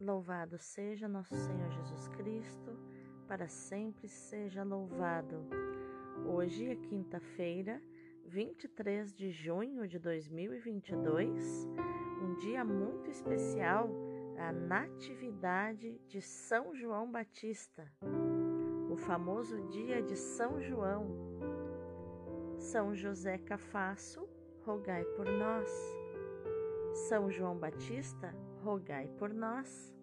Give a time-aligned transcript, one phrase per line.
[0.00, 2.74] Louvado seja nosso Senhor Jesus Cristo,
[3.28, 5.46] para sempre seja louvado.
[6.24, 7.82] Hoje é quinta-feira,
[8.24, 11.68] 23 de junho de 2022,
[12.22, 13.90] um dia muito especial,
[14.38, 17.86] a Natividade de São João Batista,
[18.90, 21.08] o famoso dia de São João.
[22.56, 24.26] São José Cafasso,
[24.64, 25.68] rogai por nós.
[27.06, 29.94] São João Batista, rogai por nós.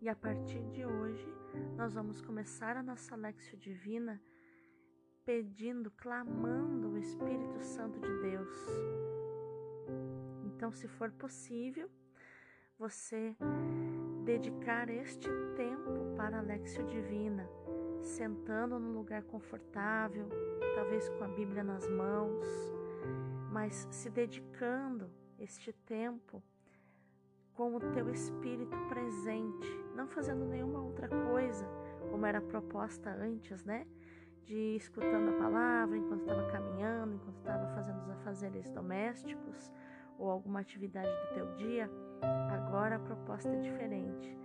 [0.00, 1.28] E a partir de hoje,
[1.76, 4.20] nós vamos começar a nossa Lexio Divina
[5.24, 8.56] pedindo, clamando o Espírito Santo de Deus.
[10.44, 11.88] Então, se for possível,
[12.78, 13.36] você
[14.24, 17.48] dedicar este tempo para a Lexio Divina,
[18.00, 20.28] sentando num lugar confortável,
[20.74, 22.44] talvez com a Bíblia nas mãos,
[23.52, 25.08] mas se dedicando
[25.38, 26.42] este tempo
[27.54, 31.66] com o teu espírito presente, não fazendo nenhuma outra coisa,
[32.10, 33.86] como era proposta antes, né?
[34.44, 39.72] De escutando a palavra enquanto estava caminhando, enquanto estava fazendo os afazeres domésticos
[40.18, 41.90] ou alguma atividade do teu dia.
[42.50, 44.36] Agora a proposta é diferente.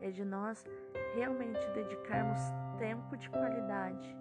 [0.00, 0.64] É de nós
[1.14, 2.40] realmente dedicarmos
[2.78, 4.16] tempo de qualidade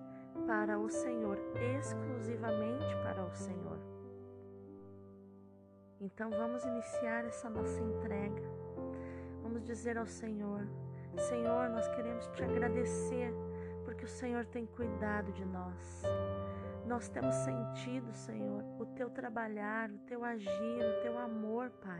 [0.48, 1.38] para o Senhor,
[1.78, 3.95] exclusivamente para o Senhor.
[6.02, 8.42] Então vamos iniciar essa nossa entrega.
[9.42, 10.68] Vamos dizer ao Senhor:
[11.18, 13.34] Senhor, nós queremos te agradecer
[13.86, 16.04] porque o Senhor tem cuidado de nós.
[16.86, 22.00] Nós temos sentido, Senhor, o teu trabalhar, o teu agir, o teu amor, Pai.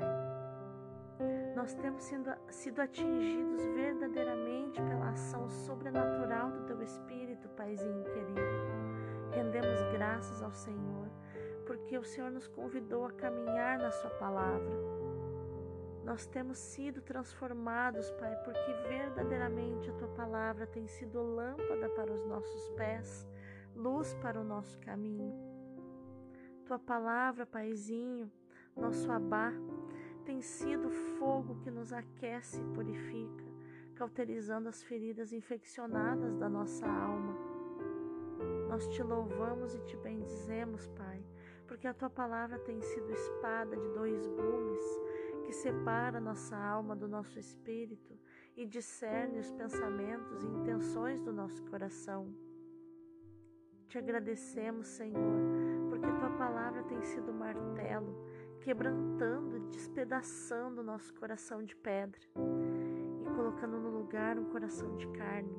[1.56, 8.42] Nós temos sido, sido atingidos verdadeiramente pela ação sobrenatural do teu Espírito, Paizinho querido.
[9.32, 11.05] Rendemos graças ao Senhor
[11.86, 14.76] porque o Senhor nos convidou a caminhar na Sua palavra.
[16.04, 22.26] Nós temos sido transformados, Pai, porque verdadeiramente a Tua palavra tem sido lâmpada para os
[22.26, 23.28] nossos pés,
[23.76, 25.32] luz para o nosso caminho.
[26.66, 28.32] Tua palavra, Paizinho,
[28.76, 29.54] nosso abá,
[30.26, 33.46] tem sido fogo que nos aquece e purifica,
[33.94, 37.38] cauterizando as feridas infeccionadas da nossa alma.
[38.70, 41.15] Nós te louvamos e te bendizemos, Pai,
[41.76, 44.82] porque a tua palavra tem sido espada de dois gumes
[45.46, 48.18] que separa nossa alma do nosso espírito
[48.56, 52.34] e discerne os pensamentos e intenções do nosso coração.
[53.90, 55.20] Te agradecemos, Senhor,
[55.90, 58.26] porque tua palavra tem sido martelo,
[58.62, 62.22] quebrantando, despedaçando nosso coração de pedra
[63.22, 65.54] e colocando no lugar um coração de carne.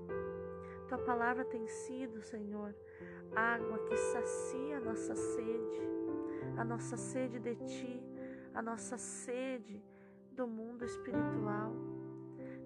[0.89, 2.75] Tua palavra tem sido, Senhor,
[3.35, 5.96] água que sacia nossa sede
[6.57, 8.03] a nossa sede de Ti,
[8.55, 9.83] a nossa sede
[10.33, 11.73] do mundo espiritual.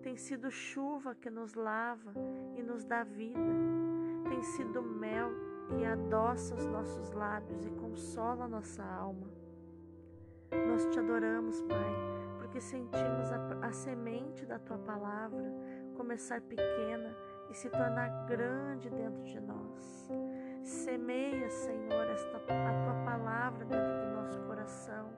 [0.03, 2.15] Tem sido chuva que nos lava
[2.57, 3.41] e nos dá vida.
[4.29, 5.31] Tem sido mel
[5.69, 9.29] que adoça os nossos lábios e consola a nossa alma.
[10.69, 11.95] Nós te adoramos, Pai,
[12.39, 15.53] porque sentimos a, a semente da Tua palavra
[15.97, 17.15] começar pequena
[17.51, 20.11] e se tornar grande dentro de nós.
[20.63, 25.11] Semeia, Senhor, esta, a tua palavra dentro do nosso coração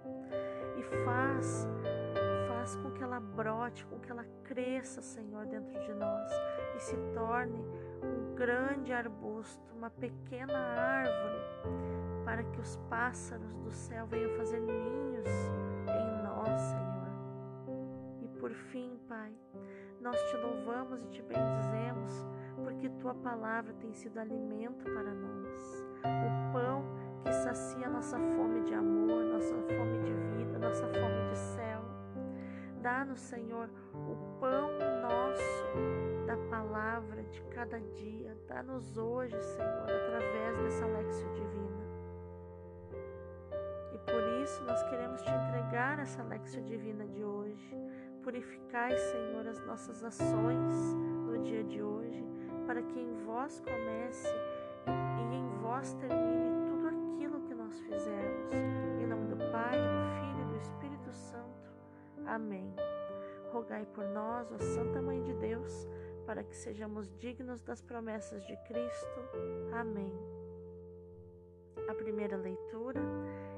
[0.76, 1.69] e faz,
[2.48, 6.31] faz com que ela brote, com que ela cresça, Senhor, dentro de nós
[6.76, 7.64] e se torne
[8.02, 11.42] um grande arbusto, uma pequena árvore,
[12.25, 15.26] para que os pássaros do céu venham fazer ninhos
[15.88, 16.92] em nós, Senhor.
[18.22, 19.32] E por fim, Pai,
[20.00, 22.26] nós te louvamos e te bendizemos
[22.62, 26.84] porque tua palavra tem sido alimento para nós, o pão
[27.25, 31.83] que sacia nossa fome de amor, nossa fome de vida, nossa fome de céu.
[32.81, 34.71] Dá-nos, Senhor, o pão
[35.03, 38.37] nosso da palavra de cada dia.
[38.49, 41.83] Dá-nos hoje, Senhor, através dessa Lexio Divina.
[43.94, 47.77] E por isso nós queremos te entregar essa Lexio Divina de hoje.
[48.25, 50.94] Purificai, Senhor, as nossas ações
[51.26, 52.03] no dia de hoje
[52.67, 54.29] para que em vós comece
[54.87, 58.55] e em vós termine tudo aquilo que nós fizermos.
[59.00, 61.70] Em nome do Pai, do Filho e do Espírito Santo.
[62.26, 62.75] Amém.
[63.53, 65.87] Rogai por nós, ó Santa Mãe de Deus,
[66.26, 69.20] para que sejamos dignos das promessas de Cristo.
[69.75, 70.12] Amém.
[71.88, 73.00] A primeira leitura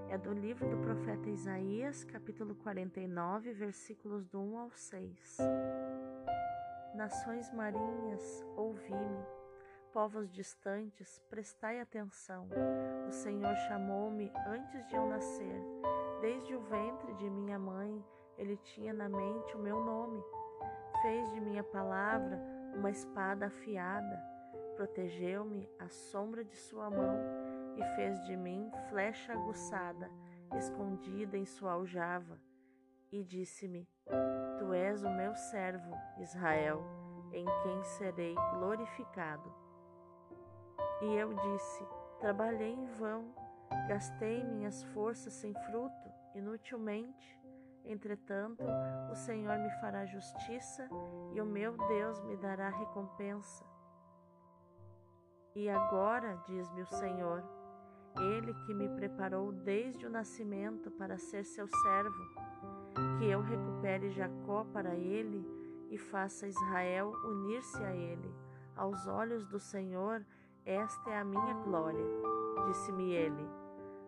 [0.09, 5.39] é do livro do profeta Isaías, capítulo 49, versículos do 1 ao 6.
[6.95, 9.27] Nações marinhas, ouvi-me.
[9.93, 12.49] Povos distantes, prestai atenção.
[13.09, 15.61] O Senhor chamou-me antes de eu nascer.
[16.21, 18.01] Desde o ventre de minha mãe,
[18.39, 20.23] ele tinha na mente o meu nome.
[21.03, 22.41] Fez de minha palavra
[22.77, 24.17] uma espada afiada,
[24.77, 27.19] protegeu-me à sombra de sua mão
[27.77, 30.09] e fez de mim flecha aguçada,
[30.57, 32.41] escondida em sua aljava.
[33.11, 33.89] E disse-me:
[34.65, 36.83] Tu és o meu servo, Israel,
[37.33, 39.53] em quem serei glorificado.
[41.03, 41.87] E eu disse:
[42.19, 43.35] Trabalhei em vão,
[43.87, 47.39] gastei minhas forças sem fruto, inutilmente.
[47.85, 48.65] Entretanto,
[49.13, 50.89] o Senhor me fará justiça
[51.35, 53.67] e o meu Deus me dará recompensa.
[55.55, 57.45] E agora, diz-me o Senhor,
[58.17, 62.74] Ele que me preparou desde o nascimento para ser seu servo,
[63.19, 65.47] que eu recupere Jacó para ele
[65.91, 68.35] e faça Israel unir-se a ele.
[68.77, 70.25] Aos olhos do Senhor,
[70.65, 72.05] esta é a minha glória.
[72.67, 73.49] Disse-me ele: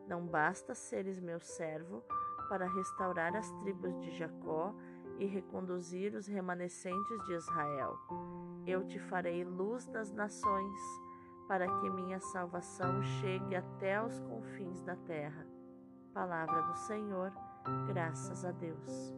[0.08, 2.02] Não basta seres meu servo
[2.48, 4.74] para restaurar as tribos de Jacó
[5.18, 7.98] e reconduzir os remanescentes de Israel.
[8.66, 10.80] Eu te farei luz das nações,
[11.48, 15.46] para que minha salvação chegue até aos confins da terra.
[16.12, 17.32] Palavra do Senhor,
[17.86, 19.14] graças a Deus.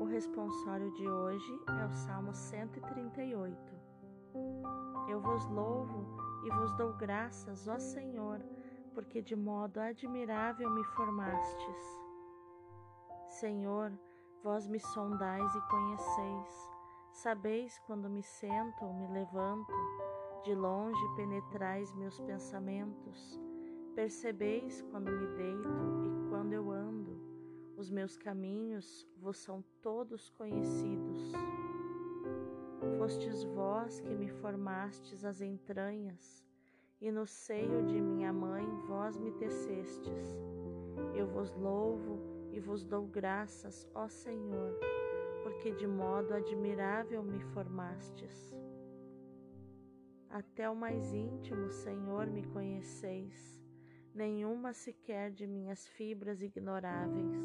[0.00, 3.56] O responsório de hoje é o Salmo 138.
[5.08, 6.06] Eu vos louvo
[6.44, 8.40] e vos dou graças, ó Senhor,
[8.94, 12.00] porque de modo admirável me formastes.
[13.28, 13.92] Senhor,
[14.42, 16.70] vós me sondais e conheceis.
[17.12, 19.72] Sabeis quando me sento ou me levanto,
[20.44, 23.40] de longe penetrais meus pensamentos.
[23.96, 25.68] Percebeis quando me deito
[26.04, 27.18] e quando eu ando.
[27.78, 31.32] Os meus caminhos vos são todos conhecidos.
[32.98, 36.44] Fostes vós que me formastes as entranhas
[37.00, 40.36] e no seio de minha mãe vós me tecestes.
[41.14, 42.20] Eu vos louvo
[42.52, 44.78] e vos dou graças, ó Senhor,
[45.42, 48.54] porque de modo admirável me formastes.
[50.28, 53.65] Até o mais íntimo, Senhor, me conheceis,
[54.16, 57.36] nenhuma sequer de minhas fibras ignoráveis.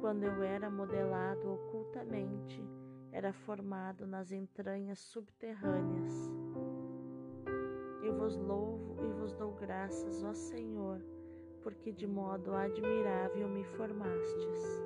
[0.00, 2.62] Quando eu era modelado ocultamente,
[3.10, 6.14] era formado nas entranhas subterrâneas.
[8.02, 11.00] Eu vos louvo e vos dou graças, ó Senhor,
[11.62, 14.84] porque de modo admirável me formastes.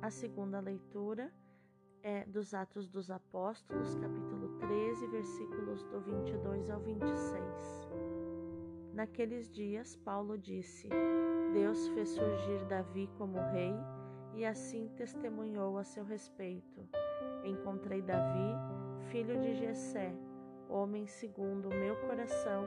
[0.00, 1.32] A segunda leitura
[2.02, 7.91] é dos Atos dos Apóstolos, capítulo 13, versículos do 22 ao 26.
[9.02, 10.88] Naqueles dias, Paulo disse:
[11.52, 13.74] Deus fez surgir Davi como rei
[14.32, 16.88] e assim testemunhou a seu respeito.
[17.42, 18.54] Encontrei Davi,
[19.10, 20.14] filho de Jessé,
[20.68, 22.64] homem segundo o meu coração,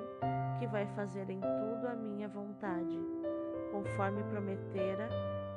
[0.59, 2.99] que vai fazer em tudo a minha vontade.
[3.71, 5.07] Conforme prometera,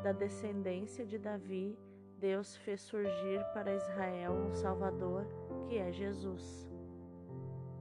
[0.05, 1.77] da descendência de Davi,
[2.21, 5.27] Deus fez surgir para Israel um Salvador,
[5.67, 6.71] que é Jesus.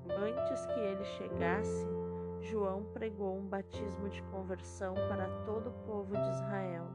[0.09, 1.96] Antes que ele chegasse,
[2.49, 6.87] João pregou um batismo de conversão para todo o povo de Israel.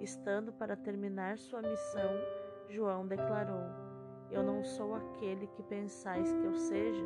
[0.00, 2.10] Estando para terminar sua missão,
[2.68, 3.82] João declarou:
[4.32, 7.04] eu não sou aquele que pensais que eu seja,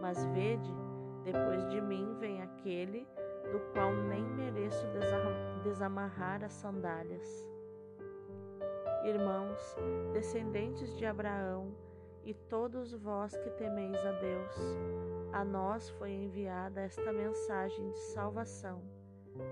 [0.00, 0.72] mas vede,
[1.24, 3.08] depois de mim vem aquele
[3.50, 4.86] do qual nem mereço
[5.64, 7.44] desamarrar as sandálias.
[9.04, 9.76] Irmãos,
[10.12, 11.74] descendentes de Abraão,
[12.24, 14.78] e todos vós que temeis a Deus,
[15.34, 18.80] a nós foi enviada esta mensagem de salvação.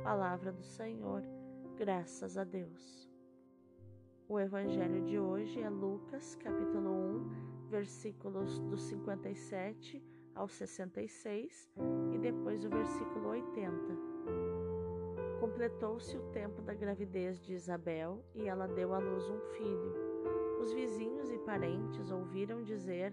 [0.04, 1.24] Palavra do Senhor,
[1.76, 3.10] graças a Deus.
[4.28, 10.00] O evangelho de hoje é Lucas, capítulo 1, versículos do 57
[10.36, 11.68] ao 66
[12.14, 13.76] e depois o versículo 80.
[15.40, 20.12] Completou-se o tempo da gravidez de Isabel e ela deu à luz um filho.
[20.60, 23.12] Os vizinhos e parentes ouviram dizer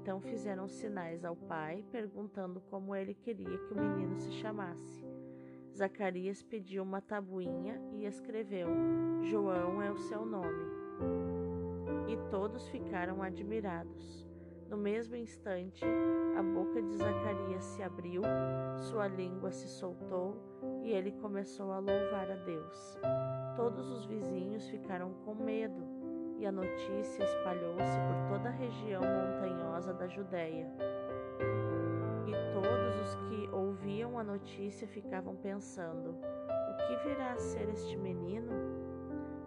[0.00, 5.04] Então fizeram sinais ao pai, perguntando como ele queria que o menino se chamasse.
[5.76, 8.68] Zacarias pediu uma tabuinha e escreveu:
[9.20, 10.70] João é o seu nome.
[12.08, 14.26] E todos ficaram admirados.
[14.70, 15.84] No mesmo instante,
[16.38, 18.22] a boca de Zacarias se abriu,
[18.78, 20.36] sua língua se soltou
[20.82, 22.98] e ele começou a louvar a Deus.
[23.54, 25.89] Todos os vizinhos ficaram com medo
[26.40, 30.66] e a notícia espalhou-se por toda a região montanhosa da Judéia.
[32.26, 37.94] E todos os que ouviam a notícia ficavam pensando: o que virá a ser este
[37.98, 38.50] menino?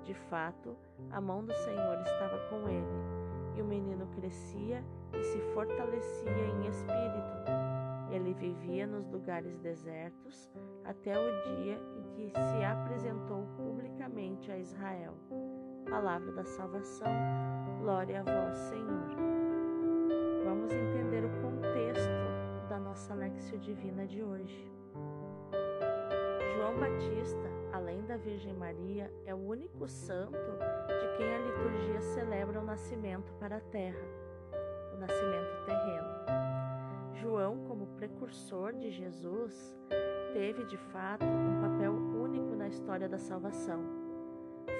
[0.03, 0.77] De fato,
[1.09, 4.83] a mão do Senhor estava com ele, e o menino crescia
[5.17, 7.43] e se fortalecia em espírito.
[8.11, 10.51] Ele vivia nos lugares desertos
[10.83, 15.15] até o dia em que se apresentou publicamente a Israel.
[15.93, 17.07] Palavra da salvação,
[17.79, 19.09] glória a vós, Senhor.
[20.43, 24.71] Vamos entender o contexto da nossa Lexio Divina de hoje.
[26.55, 32.59] João Batista, além da Virgem Maria, é o único santo de quem a liturgia celebra
[32.59, 34.03] o nascimento para a terra,
[34.95, 36.07] o nascimento terreno.
[37.21, 39.77] João, como precursor de Jesus,
[40.33, 44.02] teve de fato um papel único na história da salvação.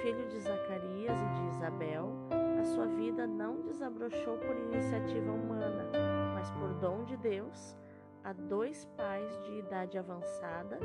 [0.02, 2.12] Filho de Zacarias e de Isabel,
[2.60, 5.90] a sua vida não desabrochou por iniciativa humana,
[6.34, 7.78] mas por dom de Deus
[8.24, 10.80] a dois pais de idade avançada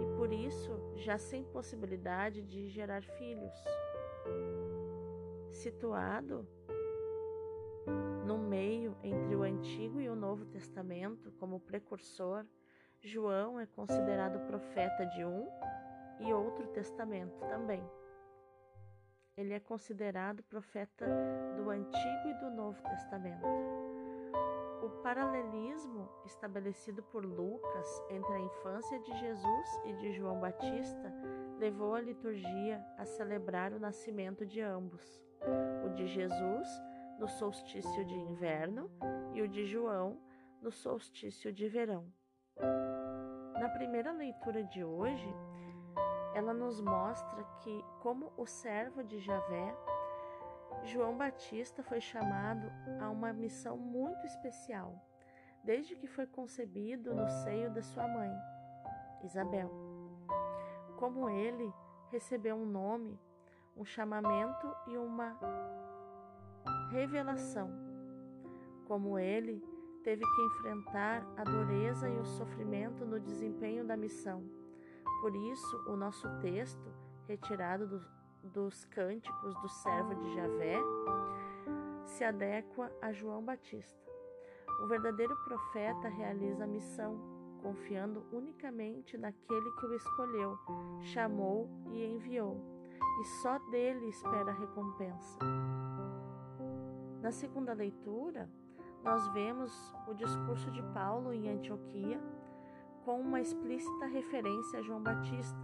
[0.00, 3.54] e por isso já sem possibilidade de gerar filhos.
[5.50, 6.46] Situado
[8.24, 12.44] no meio entre o Antigo e o Novo Testamento, como precursor,
[13.00, 15.46] João é considerado profeta de um
[16.20, 17.82] e outro testamento também.
[19.36, 21.06] Ele é considerado profeta
[21.56, 23.46] do Antigo e do Novo Testamento.
[24.80, 31.12] O paralelismo estabelecido por Lucas entre a infância de Jesus e de João Batista
[31.58, 35.20] levou a liturgia a celebrar o nascimento de ambos,
[35.84, 36.68] o de Jesus
[37.18, 38.88] no solstício de inverno
[39.32, 40.20] e o de João
[40.62, 42.06] no solstício de verão.
[43.58, 45.26] Na primeira leitura de hoje,
[46.34, 49.74] ela nos mostra que, como o servo de Javé,
[50.82, 54.92] João Batista foi chamado a uma missão muito especial,
[55.62, 58.30] desde que foi concebido no seio da sua mãe,
[59.22, 59.70] Isabel.
[60.98, 61.72] Como ele
[62.10, 63.18] recebeu um nome,
[63.76, 65.38] um chamamento e uma
[66.90, 67.70] revelação.
[68.86, 69.62] Como ele
[70.02, 74.44] teve que enfrentar a dureza e o sofrimento no desempenho da missão.
[75.20, 76.90] Por isso, o nosso texto,
[77.26, 78.04] retirado do,
[78.50, 80.78] dos cânticos do servo de Javé,
[82.04, 84.04] se adequa a João Batista.
[84.82, 87.18] O verdadeiro profeta realiza a missão,
[87.62, 90.58] confiando unicamente naquele que o escolheu,
[91.00, 92.60] chamou e enviou,
[93.20, 95.38] e só dele espera a recompensa.
[97.22, 98.50] Na segunda leitura,
[99.02, 99.72] nós vemos
[100.06, 102.20] o discurso de Paulo em Antioquia
[103.04, 105.58] com uma explícita referência a João Batista,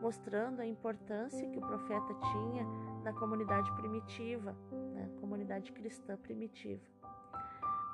[0.00, 2.66] mostrando a importância que o profeta tinha
[3.02, 4.56] na comunidade primitiva,
[4.94, 6.82] na comunidade cristã primitiva.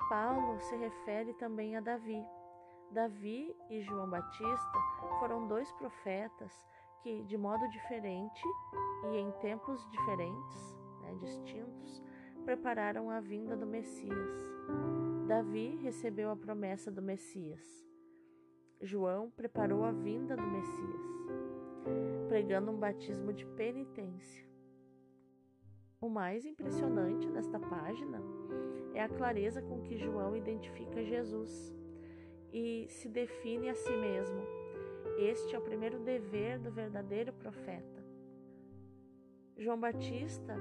[0.09, 2.25] Paulo se refere também a Davi.
[2.93, 4.79] Davi e João Batista
[5.19, 6.53] foram dois profetas
[7.03, 8.43] que, de modo diferente
[9.13, 12.03] e em tempos diferentes, né, distintos,
[12.45, 14.53] prepararam a vinda do Messias.
[15.27, 17.90] Davi recebeu a promessa do Messias.
[18.83, 21.03] João preparou a vinda do Messias,
[22.29, 24.49] pregando um batismo de penitência.
[26.01, 28.23] O mais impressionante nesta página
[28.95, 31.77] é a clareza com que João identifica Jesus
[32.53, 34.41] e se define a si mesmo.
[35.19, 38.03] Este é o primeiro dever do verdadeiro profeta.
[39.59, 40.57] João Batista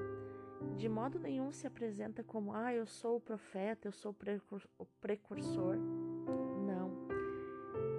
[0.75, 4.13] de modo nenhum se apresenta como, ah, eu sou o profeta, eu sou
[4.77, 5.77] o precursor.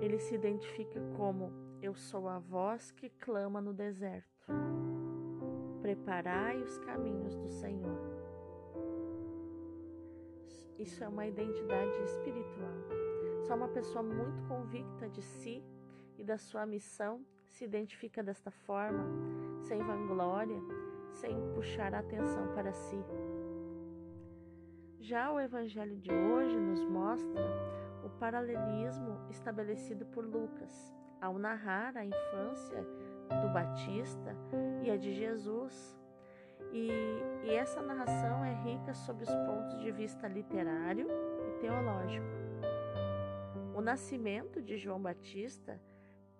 [0.00, 1.52] Ele se identifica como,
[1.82, 4.46] eu sou a voz que clama no deserto.
[5.82, 7.98] Preparai os caminhos do Senhor.
[10.78, 12.72] Isso é uma identidade espiritual.
[13.42, 15.62] Só uma pessoa muito convicta de si
[16.16, 19.04] e da sua missão se identifica desta forma,
[19.60, 20.60] sem vanglória,
[21.12, 23.04] sem puxar a atenção para si.
[24.98, 27.42] Já o Evangelho de hoje nos mostra
[28.20, 32.86] paralelismo estabelecido por Lucas ao narrar a infância
[33.42, 34.36] do Batista
[34.82, 35.98] e a de Jesus.
[36.72, 36.90] E,
[37.42, 41.08] e essa narração é rica sobre os pontos de vista literário
[41.48, 42.26] e teológico.
[43.74, 45.80] O nascimento de João Batista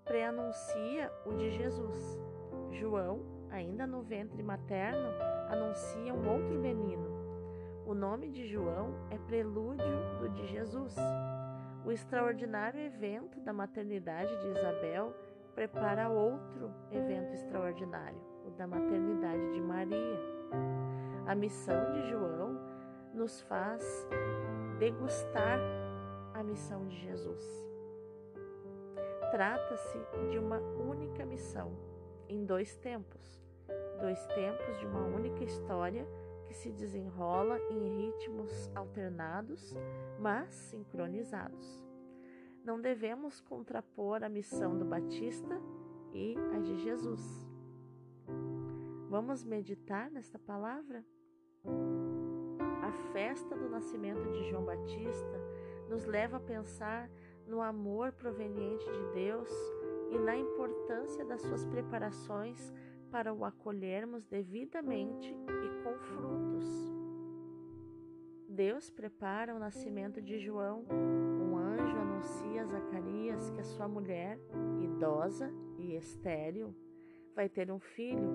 [0.05, 2.21] preanuncia o de Jesus.
[2.71, 5.09] João ainda no ventre materno,
[5.49, 7.11] anuncia um outro menino.
[7.85, 10.95] O nome de João é prelúdio do de Jesus.
[11.85, 15.15] O extraordinário evento da maternidade de Isabel
[15.55, 20.21] prepara outro evento extraordinário, o da maternidade de Maria.
[21.27, 22.59] A missão de João
[23.15, 23.83] nos faz
[24.79, 25.59] degustar
[26.35, 27.43] a missão de Jesus.
[29.31, 29.99] Trata-se
[30.31, 31.73] de uma única missão
[32.29, 33.43] em dois tempos,
[34.01, 36.07] dois tempos de uma única história
[36.51, 39.73] que se desenrola em ritmos alternados,
[40.19, 41.81] mas sincronizados.
[42.65, 45.63] Não devemos contrapor a missão do Batista
[46.13, 47.49] e a de Jesus.
[49.09, 51.05] Vamos meditar nesta palavra?
[52.83, 55.41] A festa do nascimento de João Batista
[55.89, 57.09] nos leva a pensar
[57.47, 59.49] no amor proveniente de Deus
[60.11, 62.73] e na importância das suas preparações
[63.09, 65.70] para o acolhermos devidamente e.
[68.61, 70.85] Deus prepara o nascimento de João.
[70.91, 74.39] Um anjo anuncia a Zacarias que a sua mulher,
[74.83, 76.75] idosa e estéril,
[77.35, 78.31] vai ter um filho,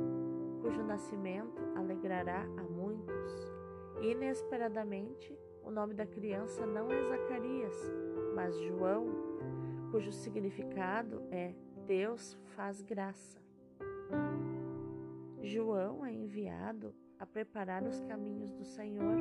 [0.63, 3.53] cujo nascimento alegrará a muitos.
[4.01, 7.75] Inesperadamente, o nome da criança não é Zacarias,
[8.33, 9.05] mas João,
[9.91, 11.53] cujo significado é
[11.85, 13.39] Deus faz graça.
[15.43, 19.19] João é enviado a preparar os caminhos do Senhor,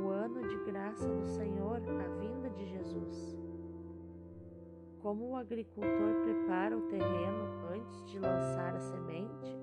[0.00, 3.38] o ano de graça do Senhor, a vinda de Jesus.
[5.02, 9.58] Como o agricultor prepara o terreno antes de lançar a semente,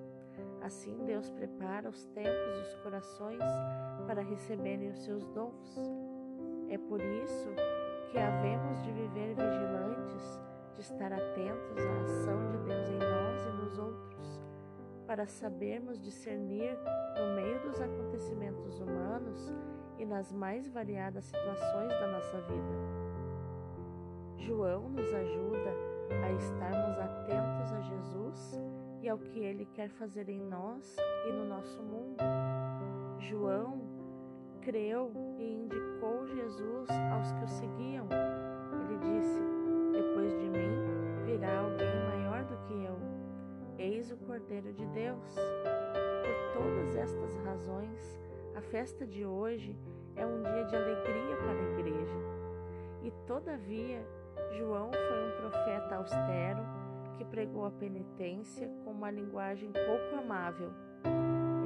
[0.62, 3.44] assim Deus prepara os tempos e os corações
[4.06, 5.76] para receberem os seus dons.
[6.70, 7.50] É por isso
[8.12, 10.42] que havemos de viver vigilantes,
[10.76, 14.42] de estar atentos à ação de Deus em nós e nos outros,
[15.06, 16.78] para sabermos discernir
[17.18, 19.54] no meio dos acontecimentos humanos
[19.98, 23.08] e nas mais variadas situações da nossa vida.
[24.38, 25.74] João nos ajuda
[26.24, 28.62] a estarmos atentos a Jesus
[29.02, 30.96] e ao que ele quer fazer em nós
[31.28, 32.18] e no nosso mundo.
[33.20, 33.82] João
[34.62, 38.08] creu e indicou Jesus aos que o seguiam.
[38.82, 39.42] Ele disse:
[39.92, 42.98] Depois de mim virá alguém maior do que eu.
[43.78, 45.36] Eis o Cordeiro de Deus.
[45.36, 48.20] Por todas estas razões,
[48.58, 49.78] a festa de hoje
[50.16, 52.18] é um dia de alegria para a igreja.
[53.04, 54.04] E todavia,
[54.58, 56.66] João foi um profeta austero
[57.16, 60.72] que pregou a penitência com uma linguagem pouco amável.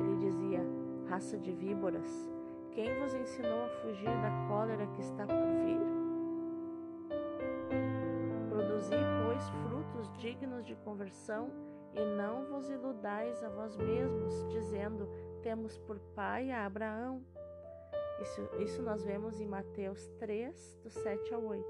[0.02, 0.60] Ele dizia:
[1.08, 2.30] Raça de víboras,
[2.72, 5.80] quem vos ensinou a fugir da cólera que está por vir?
[8.50, 11.52] Produzi, pois, frutos dignos de conversão
[11.94, 15.08] e não vos iludais a vós mesmos, dizendo:
[15.44, 17.26] Temos por pai a Abraão.
[18.22, 21.66] Isso, isso nós vemos em Mateus 3, do 7 ao 8.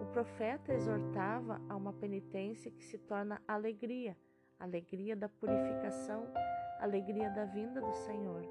[0.00, 4.16] O profeta exortava a uma penitência que se torna alegria,
[4.58, 6.32] alegria da purificação,
[6.80, 8.42] alegria da vinda do Senhor.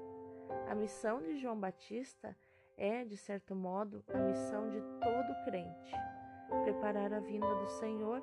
[0.68, 2.36] A missão de João Batista
[2.76, 5.92] é, de certo modo, a missão de todo crente:
[6.64, 8.22] preparar a vinda do Senhor.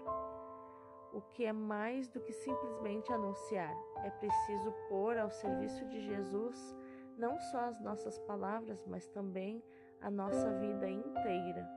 [1.11, 6.75] O que é mais do que simplesmente anunciar, é preciso pôr ao serviço de Jesus
[7.17, 9.63] não só as nossas palavras, mas também
[10.01, 11.67] a nossa vida inteira.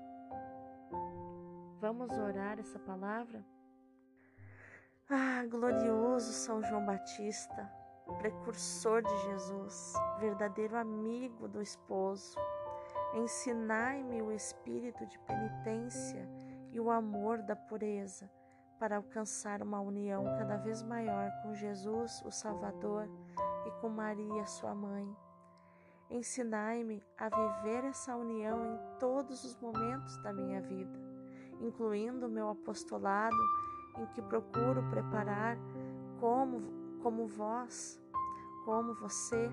[1.80, 3.44] Vamos orar essa palavra?
[5.08, 7.72] Ah, glorioso São João Batista,
[8.18, 12.36] precursor de Jesus, verdadeiro amigo do esposo,
[13.14, 16.28] ensinai-me o espírito de penitência
[16.70, 18.30] e o amor da pureza
[18.82, 23.08] para alcançar uma união cada vez maior com Jesus, o Salvador,
[23.64, 25.16] e com Maria, sua mãe.
[26.10, 31.12] Ensinai-me a viver essa união em todos os momentos da minha vida
[31.60, 33.36] incluindo o meu apostolado,
[33.96, 35.56] em que procuro preparar
[36.18, 36.60] como,
[37.04, 38.00] como vós,
[38.64, 39.48] como você,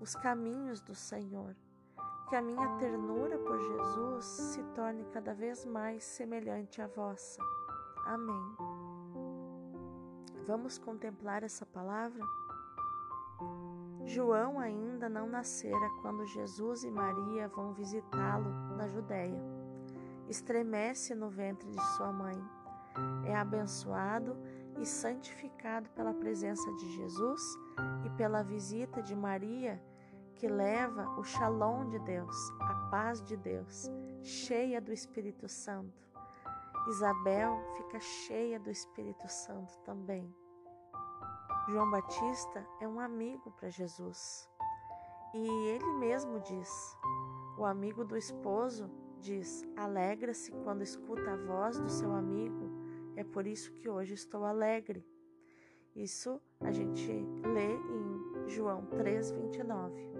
[0.00, 1.56] os caminhos do Senhor.
[2.28, 7.42] Que a minha ternura por Jesus se torne cada vez mais semelhante à vossa.
[8.06, 8.56] Amém.
[10.46, 12.24] Vamos contemplar essa palavra?
[14.04, 19.56] João ainda não nascera quando Jesus e Maria vão visitá-lo na Judéia
[20.28, 22.36] estremece no ventre de sua mãe.
[23.24, 24.36] É abençoado
[24.78, 27.42] e santificado pela presença de Jesus
[28.04, 29.82] e pela visita de Maria,
[30.34, 33.90] que leva o shalom de Deus, a paz de Deus,
[34.22, 36.05] cheia do Espírito Santo.
[36.88, 40.32] Isabel fica cheia do Espírito Santo também.
[41.68, 44.48] João Batista é um amigo para Jesus.
[45.34, 46.96] E ele mesmo diz:
[47.58, 52.70] o amigo do esposo diz: Alegra-se quando escuta a voz do seu amigo,
[53.16, 55.04] é por isso que hoje estou alegre.
[55.94, 57.10] Isso a gente
[57.42, 60.15] lê em João 3:29.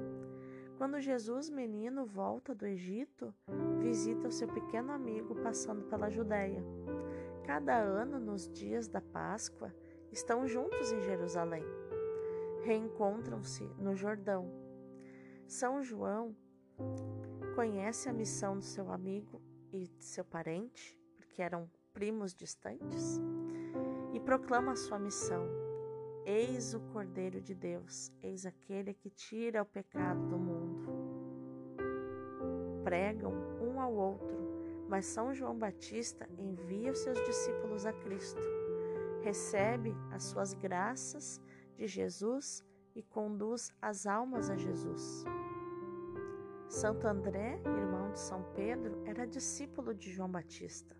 [0.77, 3.35] Quando Jesus menino volta do Egito,
[3.81, 6.63] visita o seu pequeno amigo passando pela Judéia.
[7.45, 9.75] Cada ano, nos dias da Páscoa,
[10.13, 11.65] estão juntos em Jerusalém.
[12.63, 14.53] Reencontram-se no Jordão.
[15.47, 16.37] São João
[17.55, 19.41] conhece a missão do seu amigo
[19.73, 23.19] e de seu parente, porque eram primos distantes,
[24.13, 25.49] e proclama a sua missão
[26.29, 30.56] Eis o Cordeiro de Deus, eis aquele que tira o pecado do mundo.
[32.87, 38.41] Pregam um ao outro, mas São João Batista envia os seus discípulos a Cristo,
[39.23, 41.43] recebe as suas graças
[41.77, 45.25] de Jesus e conduz as almas a Jesus.
[46.69, 50.95] Santo André, irmão de São Pedro, era discípulo de João Batista.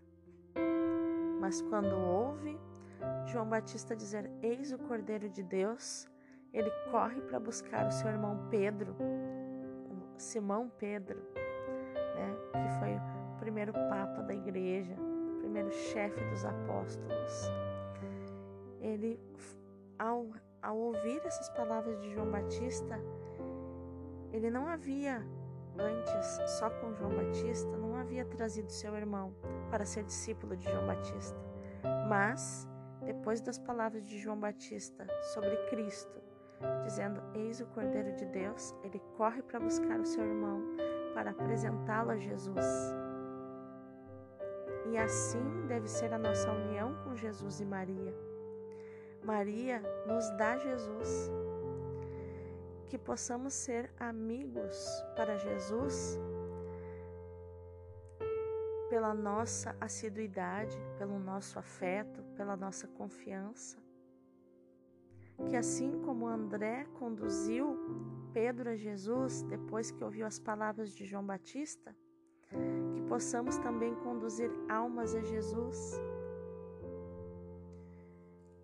[1.39, 2.59] Mas quando ouve
[3.27, 6.05] João Batista dizer: Eis o Cordeiro de Deus,
[6.51, 8.93] ele corre para buscar o seu irmão Pedro,
[10.17, 11.21] Simão Pedro,
[12.17, 17.51] né, que foi o primeiro papa da igreja, o primeiro chefe dos apóstolos.
[18.81, 19.19] Ele,
[19.97, 20.27] ao,
[20.61, 22.99] ao ouvir essas palavras de João Batista,
[24.31, 25.25] ele não havia
[25.79, 29.33] antes, só com João Batista, não havia trazido seu irmão
[29.69, 31.37] para ser discípulo de João Batista,
[32.09, 32.67] mas
[33.03, 36.21] depois das palavras de João Batista sobre Cristo,
[36.83, 40.61] dizendo: Eis o Cordeiro de Deus, ele corre para buscar o seu irmão
[41.17, 42.93] para apresentá-lo a Jesus.
[44.85, 48.13] E assim deve ser a nossa união com Jesus e Maria.
[49.23, 51.31] Maria nos dá Jesus.
[52.85, 56.19] Que possamos ser amigos para Jesus
[58.91, 63.86] pela nossa assiduidade, pelo nosso afeto, pela nossa confiança.
[65.45, 67.77] Que assim como André conduziu
[68.33, 71.95] Pedro a Jesus depois que ouviu as palavras de João Batista,
[72.93, 75.99] que possamos também conduzir almas a Jesus.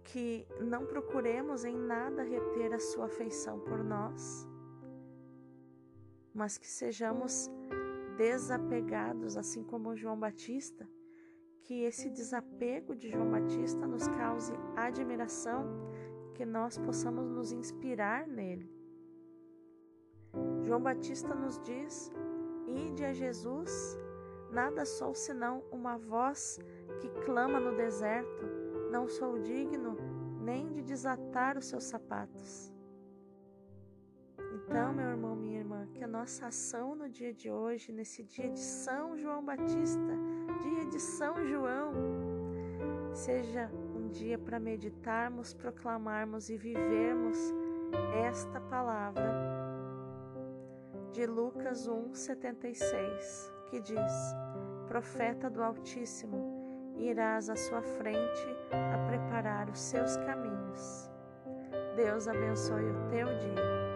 [0.03, 4.47] Que não procuremos em nada reter a sua afeição por nós,
[6.33, 7.49] mas que sejamos
[8.17, 10.87] desapegados, assim como João Batista,
[11.63, 15.65] que esse desapego de João Batista nos cause admiração,
[16.33, 18.69] que nós possamos nos inspirar nele.
[20.63, 22.11] João Batista nos diz:
[22.67, 23.97] Ide a Jesus,
[24.51, 26.59] nada sou senão uma voz
[26.99, 28.45] que clama no deserto,
[28.91, 29.97] não sou digno
[30.41, 32.73] nem de desatar os seus sapatos.
[34.55, 38.49] Então, meu irmão, minha irmã, que a nossa ação no dia de hoje, nesse dia
[38.49, 40.13] de São João Batista,
[40.61, 41.91] dia de São João,
[43.13, 43.71] seja
[44.13, 47.37] dia para meditarmos, proclamarmos e vivermos
[48.29, 49.33] esta palavra
[51.11, 54.13] de Lucas 1:76, que diz:
[54.87, 61.09] Profeta do Altíssimo, irás à sua frente a preparar os seus caminhos.
[61.95, 63.92] Deus abençoe o teu dia.